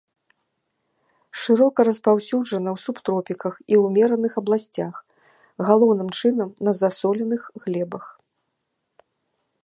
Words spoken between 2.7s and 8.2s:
ў субтропіках і ўмераных абласцях, галоўным чынам на засоленых глебах.